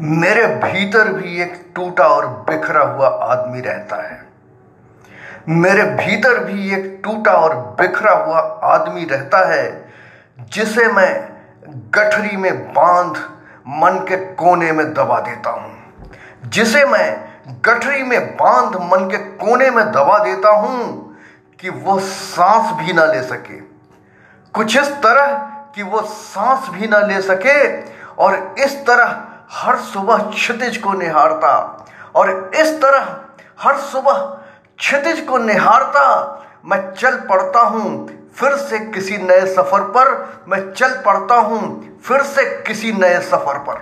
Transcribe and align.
मेरे 0.00 0.46
भीतर 0.46 1.08
भी 1.08 1.40
एक 1.42 1.72
टूटा 1.74 2.06
और 2.06 2.26
बिखरा 2.48 2.82
हुआ 2.82 3.08
आदमी 3.08 3.60
रहता 3.60 3.96
है। 4.08 4.24
मेरे 5.48 5.82
भीतर 5.84 6.38
भी 6.38 6.72
एक 6.74 7.00
टूटा 7.04 7.32
और 7.32 7.54
बिखरा 7.80 8.12
हुआ 8.12 8.38
आदमी 8.64 9.04
रहता 9.04 9.38
है, 9.48 9.92
जिसे 10.52 10.86
मैं 10.86 11.28
गठरी 11.94 12.36
में 12.36 12.72
बाँध 12.72 13.16
मन 13.68 13.98
के 14.08 14.16
कोने 14.16 14.72
में 14.72 14.92
दबा 14.94 15.20
देता 15.20 15.50
हूँ। 15.50 15.74
जिसे 16.48 16.84
मैं 16.84 17.06
गठरी 17.66 18.02
में 18.02 18.36
बाँध 18.36 18.76
मन 18.82 19.08
के 19.10 19.16
कोने 19.16 19.70
में 19.70 19.84
दबा 19.92 20.18
देता 20.18 20.48
हूँ 20.48 21.16
कि 21.60 21.68
वो 21.68 21.98
सांस 22.00 22.72
भी 22.72 22.92
ना 22.92 23.04
ले 23.04 23.22
सके। 23.22 23.60
कुछ 24.54 24.76
इस 24.76 24.90
तरह 25.02 25.32
कि 25.74 25.82
वो 25.82 26.00
सांस 26.00 26.68
भी 26.70 26.88
ना 26.88 26.98
ले 26.98 27.20
सके 27.22 27.58
और 28.14 28.54
इस 28.58 28.76
तरह 28.86 29.22
हर 29.50 29.76
सुबह 29.82 30.18
क्षितिज 30.30 30.76
को 30.76 30.92
निहारता 30.92 31.54
और 32.16 32.30
इस 32.54 32.80
तरह 32.82 33.16
हर 33.60 33.78
सुबह 33.80 34.18
क्षितिज 34.78 35.20
को 35.20 35.38
निहारता, 35.38 36.02
मैं 36.64 36.78
चल 36.94 37.16
पड़ता 37.28 37.60
हूँ, 37.60 38.06
फिर 38.34 38.56
से 38.58 38.78
किसी 38.92 39.16
नए 39.18 39.46
सफ़र 39.46 39.82
पर, 39.90 40.08
मैं 40.48 40.72
चल 40.72 40.94
पड़ता 41.06 41.34
हूँ, 41.34 41.60
फिर 42.04 42.22
से 42.22 42.44
किसी 42.62 42.92
नए 42.92 43.20
सफ़र 43.20 43.58
पर। 43.58 43.78